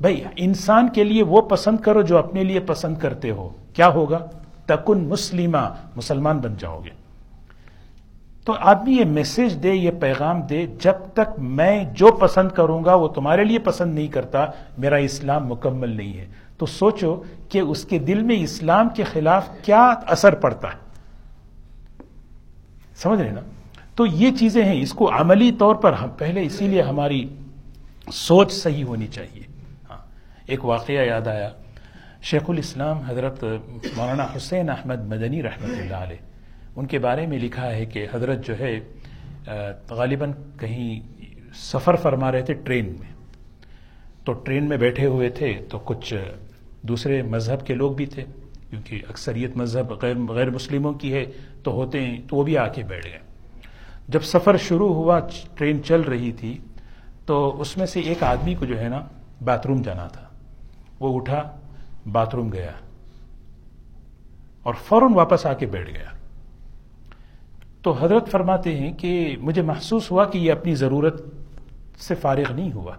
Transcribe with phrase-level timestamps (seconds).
[0.00, 4.18] بھائی، انسان کے لیے وہ پسند کرو جو اپنے لیے پسند کرتے ہو۔ کیا ہوگا؟
[4.66, 6.90] تکن مسلمہ، مسلمان بن جاؤ گے۔
[8.44, 12.94] تو آدمی یہ میسج دے، یہ پیغام دے، جب تک میں جو پسند کروں گا،
[12.94, 14.46] وہ تمہارے لیے پسند نہیں کرتا،
[14.78, 16.26] میرا اسلام مکمل نہیں ہے۔
[16.58, 20.78] تو سوچو کہ اس کے دل میں اسلام کے خلاف کیا اثر پڑتا ہے۔
[22.96, 23.40] سمجھ رہے نا؟
[23.94, 27.28] تو یہ چیزیں ہیں، اس کو عملی طور پر ہم پہلے اسی لیے ہماری
[28.12, 29.55] سوچ صحیح ہونی چاہیے۔
[30.46, 31.48] ایک واقعہ یاد آیا۔
[32.22, 33.42] شیخ الاسلام حضرت
[33.96, 36.22] مولانا حسین احمد مدنی رحمۃ اللہ علیہ،
[36.76, 38.78] ان کے بارے میں لکھا ہے کہ حضرت جو ہے
[39.90, 41.00] غالباً کہیں
[41.54, 43.12] سفر فرما رہے تھے ٹرین میں۔
[44.24, 46.14] تو ٹرین میں بیٹھے ہوئے تھے تو کچھ
[46.82, 48.24] دوسرے مذہب کے لوگ بھی تھے،
[48.70, 51.24] کیونکہ اکثریت مذہب غیر غیر مسلموں کی ہے،
[51.62, 53.18] تو ہوتے ہیں، تو وہ بھی آ کے بیٹھ گئے۔
[54.08, 55.18] جب سفر شروع ہوا،
[55.54, 56.56] ٹرین چل رہی تھی،
[57.26, 59.00] تو اس میں سے ایک آدمی کو جو ہے نا،
[59.44, 60.25] باتھ روم جانا تھا۔
[61.00, 61.56] وہ اٹھا،
[62.12, 62.70] باتھ روم گیا
[64.62, 66.06] اور فوراً واپس آ کے بیٹھ گیا۔
[67.82, 71.22] تو حضرت فرماتے ہیں کہ مجھے محسوس ہوا کہ یہ اپنی ضرورت
[71.98, 72.94] سے فارغ نہیں ہوا۔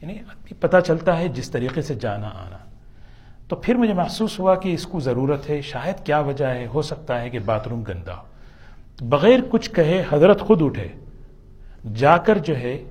[0.00, 0.18] یعنی
[0.60, 2.58] پتہ چلتا ہے جس طریقے سے جانا آنا۔
[3.48, 6.82] تو پھر مجھے محسوس ہوا کہ اس کو ضرورت ہے، شاید کیا وجہ ہے، ہو
[6.82, 8.22] سکتا ہے کہ باتھ روم گندا ہو۔
[9.00, 10.88] بغیر کچھ کہے حضرت خود اٹھے۔
[11.94, 12.84] جا کر جو ہے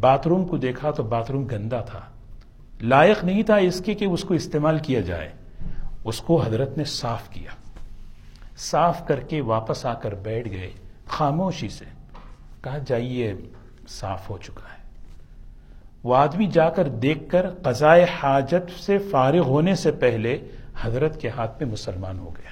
[0.00, 2.00] باتھ روم کو دیکھا تو باتھ روم گندا تھا۔
[2.82, 5.30] لائق نہیں تھا اس کے کہ اس کو استعمال کیا جائے۔
[6.04, 7.50] اس کو حضرت نے صاف کیا۔
[8.56, 10.70] صاف کر کے واپس آ کر بیٹھ گئے
[11.06, 11.84] خاموشی سے۔
[12.62, 13.34] کہا، جائیے،
[13.88, 14.88] صاف ہو چکا ہے۔
[16.02, 20.38] وہ آدمی جا کر دیکھ کر قضائے حاجت سے فارغ ہونے سے پہلے
[20.80, 22.50] حضرت کے ہاتھ میں مسلمان ہو گیا۔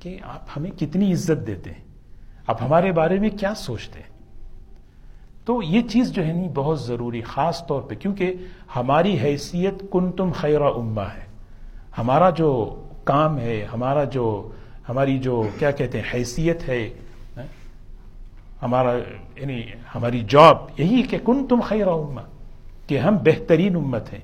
[0.00, 1.84] کہ آپ ہمیں کتنی عزت دیتے ہیں؟
[2.46, 4.15] آپ ہمارے بارے میں کیا سوچتے ہیں؟
[5.46, 8.34] تو یہ چیز جو ہے نہیں، بہت ضروری، خاص طور پہ، کیونکہ
[8.76, 11.26] ہماری حیثیت کن تم خیر اما ہے۔
[11.98, 14.50] ہمارا جو کام ہے، ہمارا جو،
[14.88, 16.90] ہماری جو، کیا کہتے ہیں، حیثیت ہے
[18.62, 18.92] ہمارا
[19.36, 19.62] یعنی
[19.94, 22.20] ہماری جاب، یہی کہ کن تم خیر امہ،
[22.86, 24.20] کہ ہم بہترین امت ہیں۔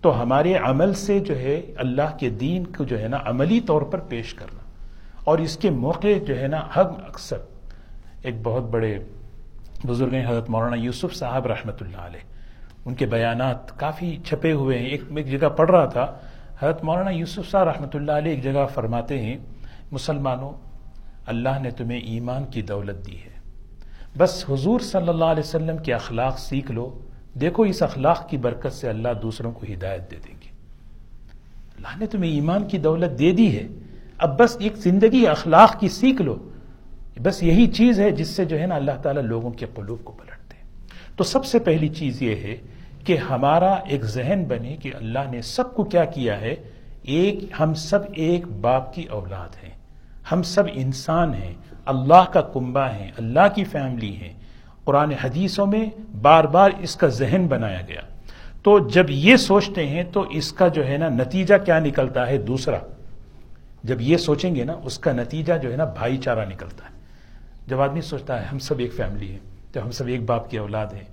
[0.00, 3.82] تو ہمارے عمل سے جو ہے، اللہ کے دین کو جو ہے نا، عملی طور
[3.82, 4.62] پر پیش کرنا۔
[5.24, 7.38] اور اس کے موقع جو ہے نا ہم اکثر،
[8.22, 8.98] ایک بہت بڑے
[9.84, 12.20] بزرگ ہیں حضرت مولانا یوسف صاحب رحمۃ اللہ علیہ،
[12.84, 16.14] ان کے بیانات کافی چھپے ہوئے ہیں۔ ایک ایک جگہ پڑھ رہا تھا،
[16.62, 19.36] حضرت مولانا یوسف صاحب رحمۃ اللہ علیہ ایک جگہ فرماتے ہیں،
[19.92, 20.52] مسلمانوں،
[21.26, 23.40] اللہ نے تمہیں ایمان کی دولت دی ہے۔
[24.18, 26.98] بس حضور صلی اللہ علیہ وسلم کے اخلاق سیکھ لو،
[27.34, 30.50] دیکھو اس اخلاق کی برکت سے اللہ دوسروں کو ہدایت دے دیں گے۔
[31.76, 33.68] اللہ نے تمہیں ایمان کی دولت دے دی ہے۔
[34.18, 36.49] اب بس ایک زندگی اخلاق کی سیکھ لو۔
[37.22, 40.12] بس یہی چیز ہے جس سے جو ہے نا اللہ تعالیٰ لوگوں کے قلوب کو
[40.12, 40.86] پلٹتے ہیں۔
[41.16, 42.56] تو سب سے پہلی چیز یہ ہے
[43.04, 46.56] کہ ہمارا ایک ذہن بنے کہ اللہ نے سب کو کیا کیا ہے۔
[47.02, 49.70] ایک، ہم سب ایک باپ کی اولاد ہیں۔
[50.32, 51.54] ہم سب انسان ہیں۔
[51.86, 54.32] اللہ کا کنبا ہیں۔ اللہ کی فیملی ہیں۔
[54.84, 55.90] قرآن حدیثوں میں
[56.22, 58.00] بار بار اس کا ذہن بنایا گیا۔
[58.62, 62.38] تو جب یہ سوچتے ہیں تو اس کا جو ہے نا نتیجہ کیا نکلتا ہے؟
[62.38, 62.78] دوسرا۔
[63.84, 66.99] جب یہ سوچیں گے نا، اس کا نتیجہ جو ہے نا بھائی چارہ نکلتا ہے۔
[67.70, 69.38] جب آدمی سوچتا ہے ہم سب ایک فیملی ہے
[69.74, 71.04] جب ہم سب ایک باپ کی اولاد ہیں،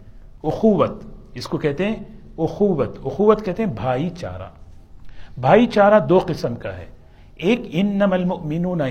[0.43, 1.03] اخوت،
[1.33, 1.95] اس کو کہتے ہیں
[2.37, 4.49] اخوت اخوت کہتے ہیں بھائی چارہ۔
[5.39, 6.85] بھائی چارہ دو قسم کا ہے،
[7.35, 8.81] ایک ان نمل مینون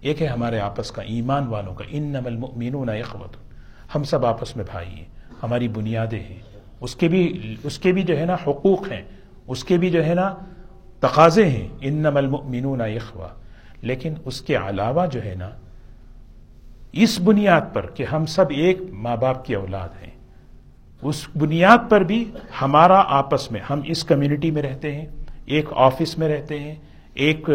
[0.00, 3.36] ایک ہے ہمارے آپس کا ایمان والوں کا ان نمل مینون اخوت۔
[3.94, 5.08] ہم سب آپس میں بھائی ہیں،
[5.42, 6.38] ہماری بنیادیں ہیں۔
[6.80, 9.02] اس کے بھی، اس کے بھی جو ہے نا حقوق ہیں،
[9.46, 10.34] اس کے بھی جو ہے نا
[11.00, 12.80] تقاضے ہیں ان نمل مینون
[13.82, 15.50] لیکن اس کے علاوہ جو ہے نا
[16.96, 20.10] اس بنیاد پر کہ ہم سب ایک ماں باپ کی اولاد ہیں۔
[21.02, 22.30] اس بنیاد پر بھی
[22.62, 25.06] ہمارا آپس میں، ہم اس کمیونٹی میں رہتے ہیں،
[25.46, 26.74] ایک آفس میں رہتے ہیں،
[27.14, 27.50] ایک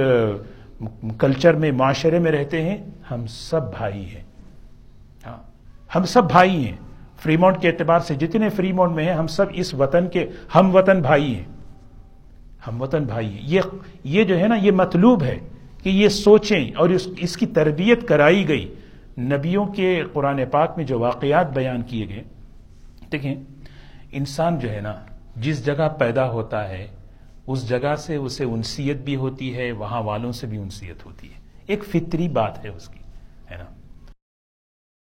[1.17, 2.77] کلچر میں، معاشرے میں رہتے ہیں۔
[3.11, 4.23] ہم سب بھائی ہیں۔
[5.25, 5.37] ہاں
[5.95, 6.77] ہم سب بھائی ہیں۔
[7.19, 10.25] فری مونٹ کے اعتبار سے جتنے فری مونٹ میں ہیں، ہم سب اس وطن کے
[10.55, 11.45] ہم وطن بھائی ہیں۔
[12.67, 13.61] ہم وطن بھائی ہیں۔ یہ
[14.03, 15.39] یہ جو ہے نا، یہ مطلوب ہے
[15.83, 18.73] کہ یہ سوچیں اور اس اس کی تربیت کرائی گئی۔
[19.21, 22.23] نبیوں کے قرآن پاک میں جو واقعات بیان کیے گئے،
[23.11, 23.35] دیکھیں،
[24.11, 24.93] انسان جو ہے نا،
[25.35, 26.87] جس جگہ پیدا ہوتا ہے،
[27.47, 31.39] اس جگہ سے اسے انسیت بھی ہوتی ہے، وہاں والوں سے بھی انسیت ہوتی ہے۔
[31.67, 32.99] ایک فطری بات ہے اس کی،
[33.51, 33.65] ہے نا؟